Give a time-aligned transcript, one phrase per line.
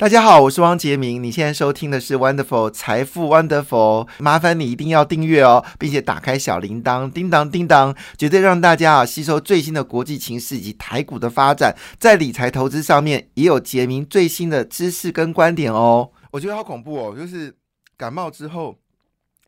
[0.00, 1.22] 大家好，我是汪杰明。
[1.22, 16.10] 你现在收听的是 Wonderful 财富 Wonderful，麻烦你一定要订阅哦，并且打开小铃铛，叮当叮当，绝对让大家啊吸收最新的国际情势以及台股的发展，在理财投资上面也有杰明最新的知识跟观点哦。
[16.30, 17.54] 我觉得好恐怖哦，就是
[17.98, 18.78] 感冒之后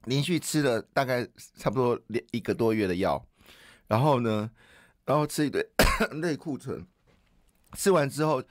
[0.05, 1.27] 连续吃了大概
[1.57, 1.99] 差不多
[2.31, 3.25] 一个多月的药，
[3.89, 4.51] 然后呢，
[5.07, 5.67] 然后吃一堆
[6.11, 6.87] 内库存，
[7.75, 8.43] 吃完之后。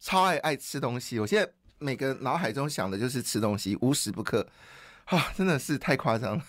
[0.00, 4.46] 超爱爱吃东西，我现在每个脑海中想的就是吃东西，无时不刻，
[5.04, 6.44] 啊，真的是太夸张了，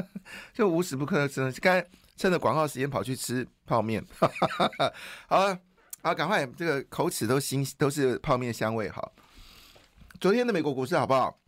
[0.54, 1.60] 就无时不刻的吃东西。
[1.60, 4.02] 刚才趁着广告时间跑去吃泡面，
[5.28, 5.58] 好了，
[6.02, 8.88] 好，赶快，这个口齿都新，都是泡面香味。
[8.88, 9.12] 好，
[10.18, 11.38] 昨天的美国股市好不好？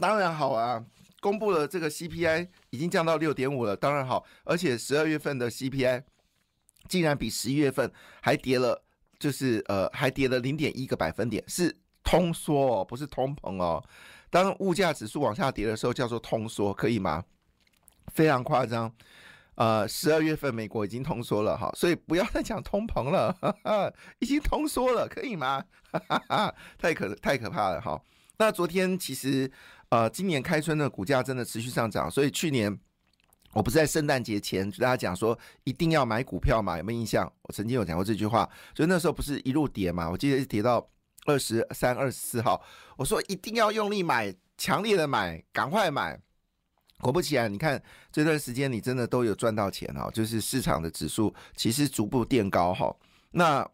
[0.00, 0.84] 当然好啊，
[1.20, 6.02] 公布了这个 CPI 已经降到六点五了，当然好，而且十二月份的 CPI
[6.88, 8.84] 竟然比十一月份还跌了。
[9.22, 11.72] 就是呃，还跌了零点一个百分点，是
[12.02, 13.80] 通缩哦，不是通膨哦。
[14.30, 17.22] 当物价指数往下跌的时候，叫做通缩，可以吗？
[18.12, 18.92] 非常夸张。
[19.54, 25.62] 呃，十二月份美国已经通缩了哈，所以不要再讲通膨了，哈哈已经通缩了，可以吗？
[26.76, 28.02] 太可太可怕了哈。
[28.38, 29.48] 那昨天其实
[29.90, 32.76] 呃，今年开春的股价真的持续上涨，所以去年。
[33.52, 36.78] 我不是在圣诞节前跟大家讲说一定要买股票嘛？
[36.78, 37.30] 有没有印象？
[37.42, 40.08] 我曾经有讲过这句话，所以那时候不是一路跌嘛？
[40.10, 40.88] 我记得是跌到
[41.26, 42.62] 二十三、二十四号，
[42.96, 46.18] 我说一定要用力买，强烈的买，赶快买。
[47.00, 52.94] 果不其然，你看这段时间你真的都有赚到钱哦，就是市场的指数其实逐步垫高哈。
[53.32, 53.68] 那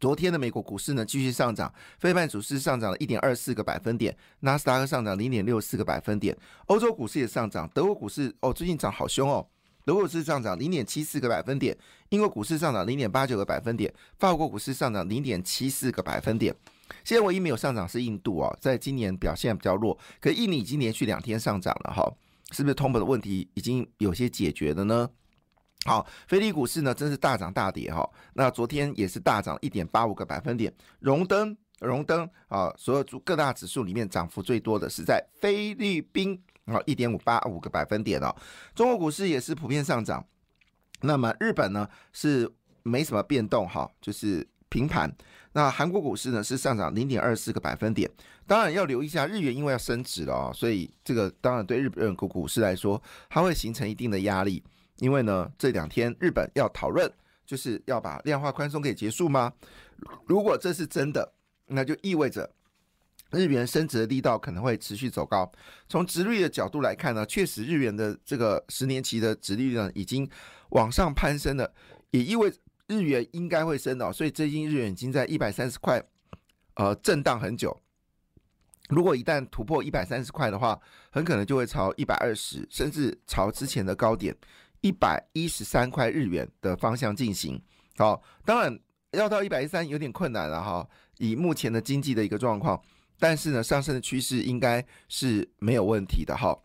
[0.00, 9.44] 昨天的美国股市呢，继续上涨，非半指数上涨了一点二四个百分点，纳斯达克上涨零点六四个百分点，欧洲股市也上涨，德国股市哦最近涨好凶哦，
[9.84, 11.76] 德国股市上涨零点七四个百分点，
[12.10, 16.54] 英国股市上涨零点八九个百分点，法国股市上涨零点七四个百分点。
[17.02, 22.08] 现在唯一没有上涨是印度哦，在今年表现比较弱，可印尼已经连续两天上涨了哈，
[22.52, 25.10] 是不是通膨的问题已经有些解决了呢？
[25.88, 28.06] 好，菲利股市呢，真是大涨大跌哈。
[28.34, 30.70] 那昨天也是大涨一点八五个百分点。
[31.00, 38.34] 荣登，荣登啊，所有主各大指数里面涨幅最多的是在菲律宾啊，一点五八五个百分点哦。
[38.74, 40.22] 中国股市也是普遍上涨。
[41.00, 42.46] 那么日本呢是
[42.82, 45.10] 没什么变动哈，就是平盘。
[45.52, 48.10] 那韩国股市呢是上涨零点二四个百分点。
[48.46, 54.62] 当然要留意一下日元，因为要升值了哦，所以这个当然对日本股股市来说，它会形成一定的压力。
[54.98, 57.10] 因为呢，这两天日本要讨论，
[57.46, 59.52] 就是要把量化宽松给结束吗？
[60.26, 61.32] 如果这是真的，
[61.66, 62.50] 那就意味着
[63.30, 65.50] 日元升值的力道可能会持续走高。
[65.88, 70.28] 从直率的角度来看呢，确实日元的这个十年期的直率呢已经
[70.70, 71.72] 往上攀升了，
[72.10, 72.52] 也意味
[72.86, 74.12] 日元应该会升哦。
[74.12, 76.02] 所以最近日元已经在一百三十块，
[76.74, 77.80] 呃，震荡很久。
[78.88, 84.34] 如果一旦突破一百三十块的话，很可能就会朝一百二十，甚至朝之前的高点。
[84.80, 87.60] 一百一十三块日元的方向进行，
[87.96, 88.78] 好，当然
[89.12, 90.88] 要到一百一三有点困难了哈。
[91.18, 92.80] 以目前的经济的一个状况，
[93.18, 96.56] 但是呢，上升的趋势应该是没有问题的哈。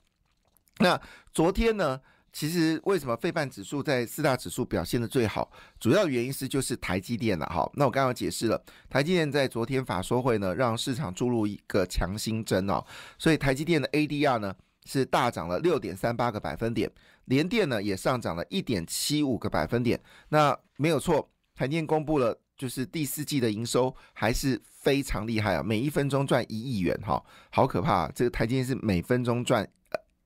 [0.77, 0.99] 那
[1.33, 1.99] 昨天呢，
[2.31, 5.51] 其实为什么费半指数在四大指数表现的最好？
[5.79, 7.67] 主要原因是就是台积电了哈。
[7.73, 12.83] 那我刚刚解释了，台积电在昨天法说会呢，让市场注入一个强心针哦，
[13.17, 16.91] 所以台积电的 ADR 呢是大涨了六点三八个百分点。
[17.25, 28.11] 联电呢也上涨了一点七五个百分点，那没有错，台电公布了，就是第四季的营收还是非常厉害啊，每一分钟赚一亿元哈，好可怕！
[28.11, 29.67] 这个台积电是每分钟赚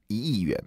[0.07, 0.61] 一亿元，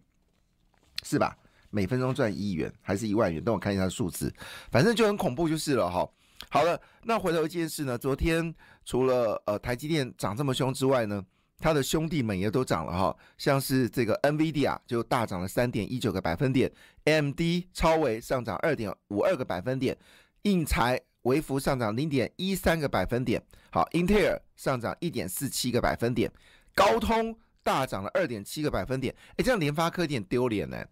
[1.03, 1.37] 是吧？
[1.71, 3.43] 每分钟赚一亿元还是一万元？
[3.43, 4.33] 等我看一下数字，
[4.71, 6.09] 反正就很恐怖就是了哈。
[6.49, 8.55] 好了，那回头一件事呢，昨天
[8.85, 11.25] 除了呃台积电涨这么凶之外呢？
[11.61, 16.73] 它的兄弟们也都涨了哈，像是这个 NVIDIA 就大涨了三点一九个百分点
[17.05, 17.39] ，AMD
[17.75, 19.95] 超维上涨二点五二个百分点，
[20.43, 26.33] 印材微幅上涨零点一三个百分点，好，英特尔上涨一点四七个百分点，
[26.75, 30.83] 高通大涨了二点七个百分点，哎，这样联发科有点丢脸呢，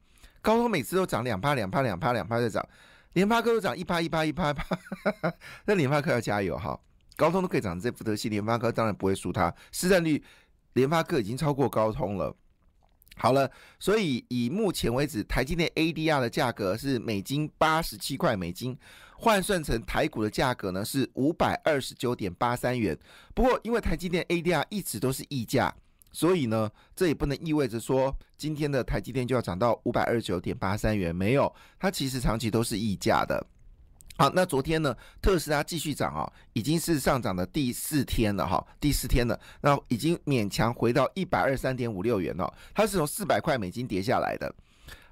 [0.42, 2.62] 高通每次都涨两趴两趴两趴两趴在涨，
[3.14, 4.66] 联发科都涨一趴一趴一趴一趴，
[5.64, 6.78] 那联发科要加油哈，
[7.16, 10.22] 高通都可以涨这福德系，联发科当然不会输它，市占率。
[10.74, 12.34] 联发科已经超过高通了。
[13.16, 13.50] 好了，
[13.80, 18.78] 所以以目前为止，台积电 ADR 的价格是每斤八十七块美金，
[19.16, 22.96] 换算成台股的价格呢是五百二十九点八三元。
[23.34, 25.74] 不过，因为台积电 ADR 一直都是溢价，
[26.12, 31.12] 所以呢，这也不能意味着说今天的台积电就要涨到五百二十九点八三元。
[31.12, 33.44] 没有，它其实长期都是溢价的。
[34.20, 34.92] 好，那昨天呢，
[35.22, 44.52] 特斯拉继续涨啊，已经是上涨的第四天了哈，第四天了，那已经勉强回到一百二十三点五六元了，它是从四百块美金跌下来的。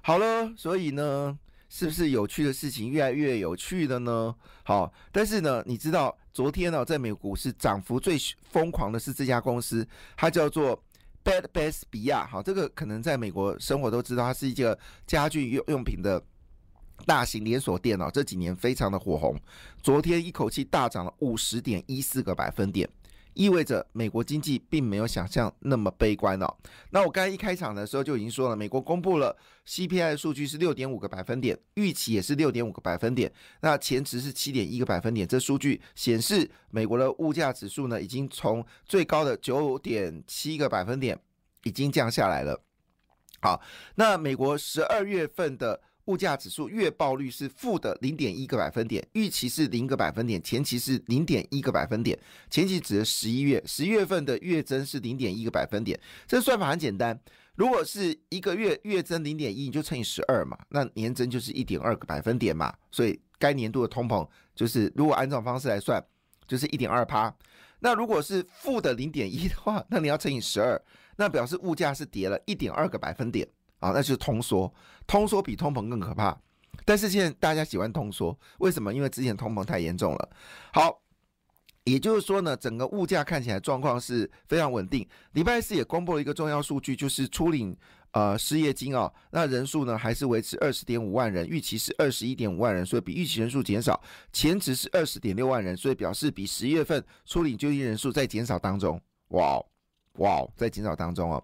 [0.01, 1.39] 好了，所以呢，
[1.69, 4.35] 是不是有趣的事情越来越有趣的呢？
[4.63, 8.17] 好，但是呢，你知道昨天呢，在美股市涨幅最
[8.51, 9.87] 疯狂的是这家公司，
[10.17, 10.77] 它叫做
[11.23, 16.21] Bed Bath Beyond，好，这个可能在美国生活都知道，它是一个家具用用品的。
[17.05, 19.35] 大型连锁店哦，这几年非常的火红。
[19.81, 22.89] 昨天一口气大涨了五十点一四个百分点，
[23.33, 26.53] 意味着美国经济并没有想象那么悲观哦。
[26.89, 29.35] 那我刚才一开场的时候就已经说了，美国公布了
[29.67, 35.27] CPI 数据是六点五个百分点，预期也是六点五个百分点，那前值是七点一个百分点。
[35.27, 41.17] 这数据显示，美国的物价指数呢，已经从最高的九点七个百分点
[41.63, 42.59] 已经降下来了。
[43.39, 43.61] 好，
[43.95, 45.79] 那美国十二月份的。
[46.07, 52.17] 物价指数月报率是负的零点一个百分点，预期是零个百分点，前期是零点一个百分点。
[52.49, 55.99] 前期指的十一月，十一月份的月增是零点一个百分点。
[56.25, 57.17] 这算法很简单，
[57.55, 62.73] 如果是一个月月增零点一，你就乘以十二嘛，那年增就是一点二个百分点嘛。
[62.91, 66.03] 所以该年度的通膨就是，如果按照方式来算，
[66.47, 67.33] 就是一点二趴。
[67.79, 70.81] 那如果是负的零点一的话，那你要乘以十二，
[71.17, 73.47] 那表示物价是跌了一点二个百分点。
[73.79, 74.73] 啊，那就是通缩，
[75.05, 76.37] 通缩比通膨更可怕。
[76.85, 78.93] 但是现在大家喜欢通缩，为什么？
[78.93, 80.29] 因为之前通膨太严重了。
[80.71, 81.01] 好，
[81.83, 85.07] 也就是说呢，整个物价看起来状况是非常稳定。
[85.33, 87.75] 礼拜四也公布了一个重要数据，就是初领
[88.11, 94.01] 呃失业金啊，那人数呢还是维持二十点五万人，预期是二十一点五万人，所以比预期人数减少。
[94.31, 99.01] 前值是二十点六万人，所以表示比十月份初领就业人数在减少当中。
[99.29, 99.65] 哇哦！
[100.19, 101.43] 哇哦，在减少当中哦。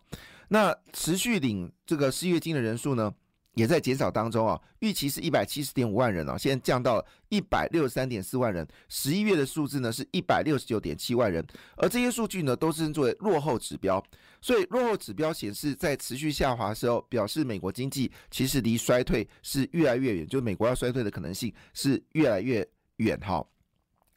[0.54, 3.12] 那持续领这个失业金的人数呢，
[3.56, 4.62] 也在减少当中啊。
[4.82, 8.68] 预期是一百七十点五万人啊，现在降到一百六十三点四万人。
[8.88, 11.44] 十一月的数字呢是一百六十九点七万人，
[11.76, 14.00] 而这些数据呢都是作为落后指标。
[14.42, 22.64] 所以落后指标显示，在持续下滑的时候，表示美国经济其实离衰退是越来越远，就美国要衰退的可能性是越来越
[22.98, 23.44] 远哈。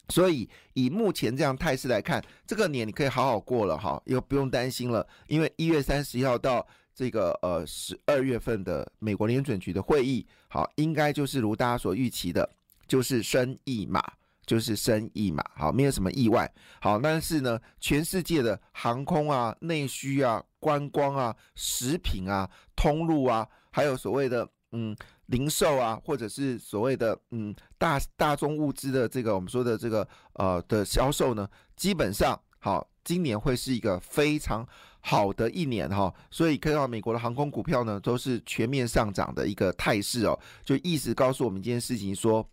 [0.09, 5.07] 所以以目前这样态势来看，这个年你可以好好过了哈，又不用担心了。
[5.27, 12.49] 因为一月三十一号到这个呃十二月份的美国联准局的会议，好，应该就是如大家所预期的，
[12.87, 14.01] 就是升一码，
[14.47, 16.51] 就是升一码，好，没有什么意外。
[16.81, 24.49] 好，但是呢，全世界的航空啊、内需啊、观光啊、食品啊、通路啊，还有所谓的。
[24.79, 24.95] 嗯，
[25.27, 34.69] 零售啊，或者是所谓的嗯大大宗物资的这个我们说的这个呃的销售呢，基本上好，今年会是一个非常
[35.01, 42.47] 好的一年哈，所以看到美国的航空股票呢都是全面上涨的一个态势哦，就意思告诉我们一件事情，说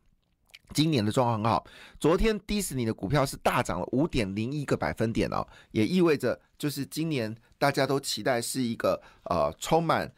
[0.73, 1.67] 今年的状况很好。
[1.99, 10.09] 昨天迪士尼的股票是大涨了五点零一个百分点哦，也意味着就是今年大家都期待是一个呃充满。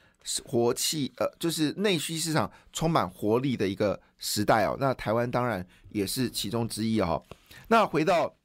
[0.43, 4.75] 活气，呃，就是内需市场充满活力的一个时代哦。
[4.79, 7.23] 那台湾当然也是其中之一哦。
[7.67, 8.35] 那回到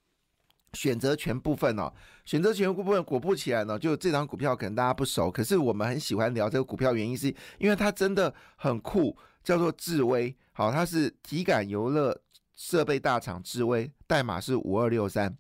[0.74, 1.90] 选择权部分哦，
[2.26, 10.36] 选择权部分果不其然呢，就这张股票可能大家不熟，可是我们很喜欢聊这个股票，原因是因为它真的很酷，叫做智威。
[10.52, 12.20] 好，它是体感游乐
[12.54, 15.34] 设备大厂智威，代码是五二六三。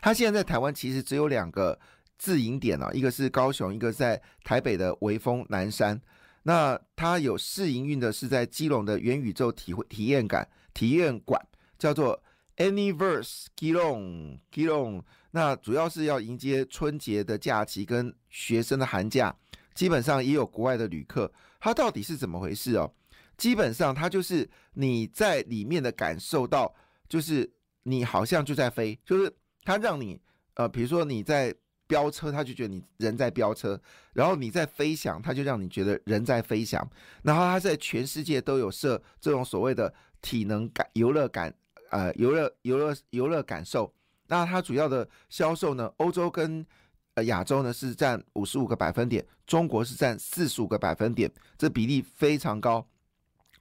[0.00, 1.78] 它现在在台湾其实只有两个。
[2.18, 6.00] 自营点啊，一个是高雄，一个在台北的微风南山。
[6.42, 11.40] 那它有试营运的是在基隆的元宇宙体会体验感体验馆，
[11.78, 12.20] 叫做
[12.56, 15.04] Anyverse 基隆基隆。
[15.30, 19.34] 那主要是要迎接春节的假期跟学生的寒假，
[19.74, 21.30] 基本上也有国外的旅客。
[21.60, 22.90] 它到底是怎么回事哦？
[23.36, 26.74] 基本上它就是你在里面的感受到，
[27.08, 27.48] 就是
[27.82, 29.32] 你好像就在飞，就是
[29.64, 30.20] 它让你
[30.54, 31.54] 呃，比如说你在。
[31.88, 33.76] 飙车，他就觉得你人在飙车；
[34.12, 36.88] 然后你在飞翔，他就让你觉得人在飞翔。
[37.22, 39.92] 然后他在全世界都有设这种所谓的
[40.22, 41.52] 体能感、游乐感、
[41.90, 43.92] 呃游乐游乐游乐感受。
[44.26, 46.64] 那它主要的销售呢，欧洲跟
[47.14, 52.86] 呃亚洲呢是占五十五个百分点，中国是占四十五个百分点，这比例非常高。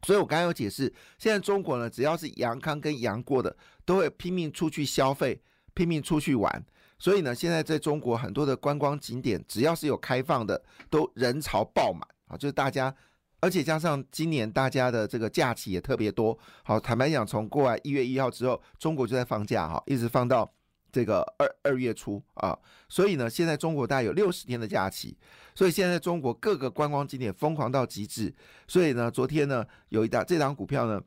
[0.03, 3.55] 所以我刚刚有解释，现在中国呢，只要是阳康跟阳过的，
[3.85, 5.41] 都会拼命出去消费。
[5.73, 6.65] 拼命出去玩，
[6.99, 12.35] 所以呢，现在在中国很多的观光景点，只要是有开放的，都人潮爆满啊！
[12.35, 12.93] 就是大家，
[13.39, 16.37] 而且加上今年大家的这个假期也特别多。
[16.63, 20.51] 好，坦白讲，从过来一月一号之后，中国就在放假哈，一直放到
[20.91, 22.57] 这个二二月初啊。
[22.89, 25.15] 所以呢，现在中国大概有六十天的假期，
[25.53, 28.33] 所以现在中国各个观光景点疯狂到极致。
[28.67, 31.01] 所以呢，昨天呢，有一档这档股票呢。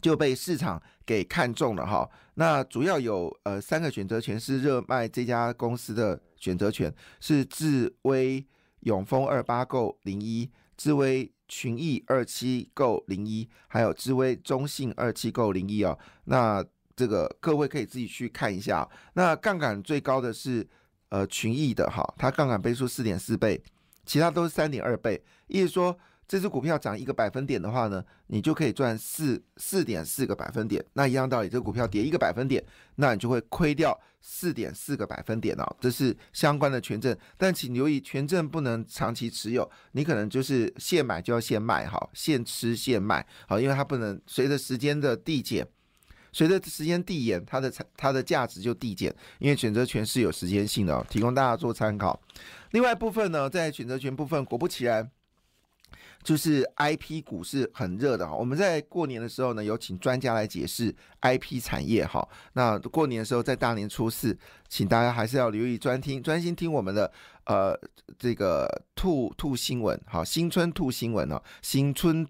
[0.00, 2.08] 就被市场给看中了哈。
[2.34, 8.46] 那主要有呃三个选择权是热卖这家公司的选择权，是智威
[8.80, 15.98] 永丰二八购零一，智威群益二七购零一，还有智威中信二七购零一哦。
[16.24, 16.64] 那
[16.96, 18.88] 这个各位可以自己去看一下。
[19.14, 20.66] 那杠杆最高的是
[21.10, 23.62] 呃群益的哈，它杠杆倍数四点四倍，
[24.06, 25.98] 其他都是三点二倍，意思说。
[26.30, 30.80] 这只股票涨一个百分点的话呢，你就可以赚四四点四个百分点。
[30.92, 35.76] 那一样道理，这股票跌一个百分点，那你就会亏掉四点四个百分点哦。
[35.80, 45.66] 这是相关的权证，但请留意，权证不能长期持有，你可能就是现买就要现卖，哈，现吃现卖，好，因为它不能随着时间的递减，
[46.30, 52.22] 随着时间递延，它的它的价值就递减，因为选择权是有时间性的哦，提供大家做参考。
[52.70, 55.10] 另外部分呢，在选择权部分，果不其然。
[56.22, 62.28] 就是 I P 股是很热的哈，我们在过年的时候呢，有请专家来解释 I P 产业哈。
[62.52, 67.10] 那过年的时候，在大年初四，请大家还是要留意专听，专心听我们的
[67.44, 67.78] 呃
[68.18, 72.26] 这个兔兔新闻哈，新春兔新闻哦，新春。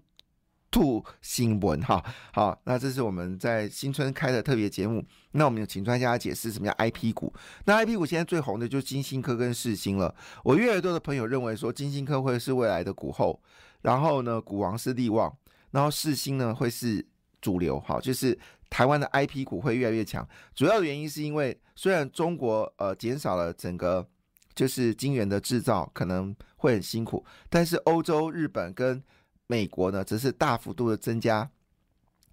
[0.71, 5.05] 兔新闻哈好，那这是我们在新春开的特别节目。
[5.33, 7.31] 那我们请专家解释什么叫 I P 股。
[7.65, 10.15] 那 I P 股现在最红的就是金星科跟世星了。
[10.45, 13.39] 我越来越多的朋友认为说金星科会是未来的股后，
[13.81, 15.35] 然后呢股王是利旺，
[15.71, 17.05] 然后世星呢会是
[17.41, 17.77] 主流。
[17.81, 18.37] 哈，就是
[18.69, 20.25] 台湾的 I P 股会越来越强。
[20.55, 24.07] 主要的原因是因为虽然中国呃减少了整个
[24.55, 29.03] 就是晶圆的制造可能会很辛苦，但是欧洲、日本跟
[29.51, 31.49] 美国呢，则是大幅度的增加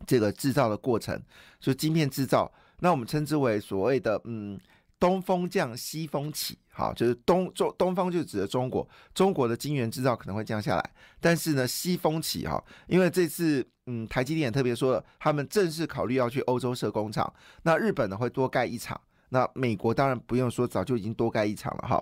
[0.07, 1.21] 这个制造的过程，
[1.59, 2.49] 所以晶片制造，
[2.79, 4.57] 那我们称之为所谓的嗯
[5.01, 17.35] 东风降西风起，好，就是东中东方就指的中国，中国的晶圆制造可能会降下来，但是呢西风起哈，因为这次嗯台积电特别说了，他们正式考虑要去欧洲设工厂，
[17.65, 22.01] 那日本呢会多盖一场，那美国当然不用说，早就已经多盖一场了哈，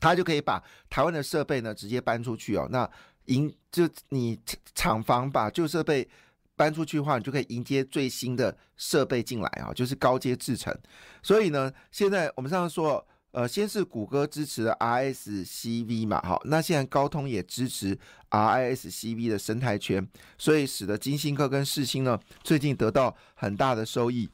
[0.00, 2.90] 他就可以把台湾的设备呢直接搬出去哦，那。
[3.26, 4.38] 迎就你
[4.74, 6.08] 厂房把旧设备
[6.54, 10.76] 搬出去的话，你就可以迎接最新的设备进来啊，就是高阶制程。
[11.22, 17.98] 所以呢，现在我们上次说，呃，先是谷歌支持的 RSCV 嘛，好，那现在高通也支持
[18.30, 20.06] RISCV 的生态圈，
[20.38, 24.28] 所以使得金星科跟世星呢最近得到很大的收益。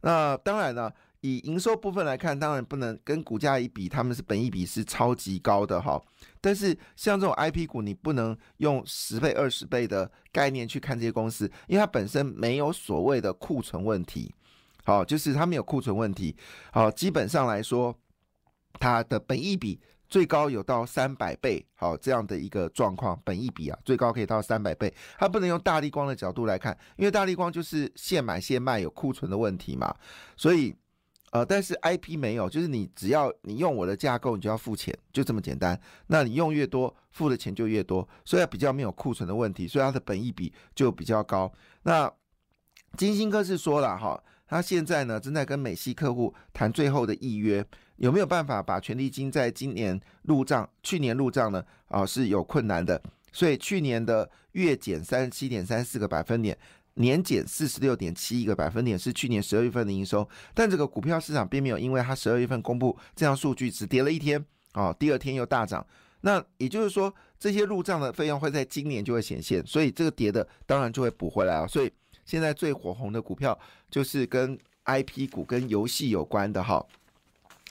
[0.00, 0.90] 那当然呢。
[1.22, 6.00] 以营收部分来看，当然不能跟股价一比，他们是本益比是超级高的哈。
[6.40, 14.34] 但是像这种 I P 股，你不能用十倍、二十倍的概念去看这些公司，因为它本身没有所谓的库存问题。
[14.82, 16.34] 好，就是它没有库存问题。
[16.72, 17.94] 好，基本上来说，
[18.78, 21.62] 它的本益比最高有到三百倍。
[21.74, 24.90] 好，这样的一个状况，本益比啊，最高可以到三百倍。
[25.18, 29.94] 它不能用大力光的角度来看，因为大力光就是现买现卖，有库存的问题嘛，
[30.34, 30.74] 所以。
[31.30, 35.80] 呃，但是 I P 没有，就是你只要你用我的架构，你就要付钱，就这么简单。
[36.08, 41.52] 那你用越多，付的钱就越多，所以比较没有库存的问题，所以它的本益比就比较高。
[41.82, 42.12] 那
[42.96, 47.64] 金星科是说了哈，他现在呢正在跟美系客户谈最后的预约，
[47.98, 50.68] 有没有办法把权利金在今年入账？
[50.82, 51.64] 去年入账呢？
[51.86, 56.58] 啊，是有困难的，所以去年的月减三十七点三四个百分点。
[57.00, 65.84] 年减四十六点七一个百分点是去年十二月份的营收，但这个股票市场并没有因为它十二月份公布这样数据只跌了一天啊，第二天又大涨。
[66.20, 71.66] 那也就是说，这些入账的费用会在今年就会显现，所以这个跌的当然就会补回来啊。
[71.66, 71.90] 所以
[72.26, 73.58] 现在最火红的股票
[73.90, 76.84] 就是跟 I P 股、跟游戏有关的哈。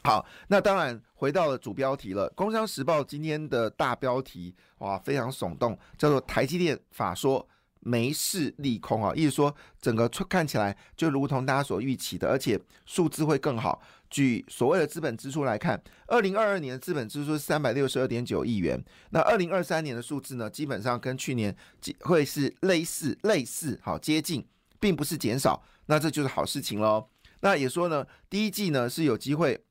[0.02, 7.48] 好，那当然回到了主标题了，《工商时报》今天的大标题哇，非常耸动，叫做“台积电法说”。
[7.82, 13.82] 没事利空啊，意思说整个看起来就如同大家所预期的，而且数字会更好。
[14.10, 21.56] 举所谓的资本支出来看，二零二二年的资本支出是三百六十二点九亿元，那二零二三年的数字呢，基本上跟去年
[22.00, 24.44] 会是类似类似，好接近，
[24.80, 27.08] 并不是减少，那这就是好事情喽。
[27.42, 29.64] 那也说呢，第一季呢是有机会。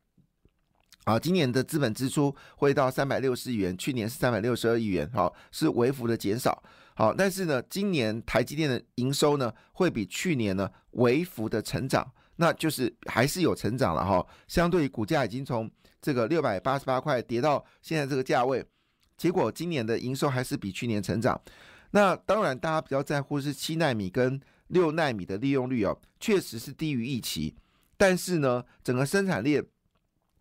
[1.04, 6.62] 啊，今年的资本支出会到三百六十亿元，去年是三百六十二亿元，好是微幅的减少。
[6.98, 14.26] 好，但是呢，今年台积电的营收呢会比去年呢微幅的成长，那就是还是有成长了哈。
[14.48, 15.70] 相对于股价已经从
[16.02, 18.64] 这个六百八十八块跌到现在这个价位，
[19.16, 21.40] 结果今年的营收还是比去年成长。
[21.92, 27.54] 那当然，大家比较在乎是七纳米跟六纳米的利用率哦，确实是低于预期，
[27.96, 29.64] 但是呢，整个生产链。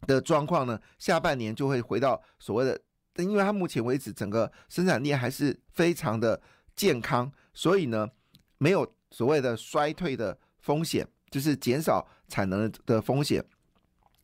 [0.06, 2.80] 的状况呢，下半年就会回到所谓的，
[3.24, 6.42] 因为它目前为止整个生产力还是非常的
[6.76, 8.10] 健康，所以呢，
[8.58, 13.44] 没有所谓的衰退的风险，就是减少产能的风险。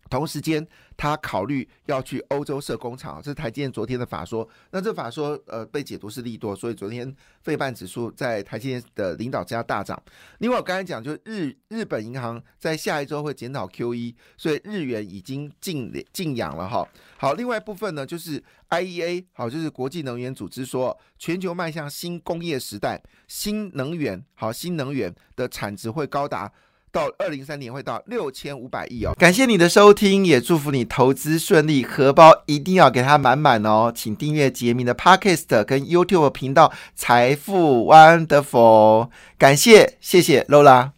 [0.10, 4.48] 同时间，他考虑要去欧洲设工厂，这是台积电昨天的法说。
[4.70, 10.00] 那这法说呃被解读是利多，所以昨天费半指数在台积电的领导之下大涨。
[10.38, 16.88] 另外我刚才讲，就是日日本银行在下一周会检讨 Q E，所以日元已经静静养了哈。
[17.18, 26.52] 好，另外一部分呢，就是 I E A，好，就是国际能源组织说，全球迈向新工业时代，新能源好，新能源的产值会高达。
[26.94, 29.14] 到二零三年会到六千五百亿哦！
[29.18, 33.92] 感谢你的收听，也祝福你投资顺利，荷包一定要给它满满哦！
[33.94, 39.10] 请订阅杰明的 Podcast 跟 YouTube 频道财富 Wonderful，
[39.40, 40.94] 感谢谢谢 Lola。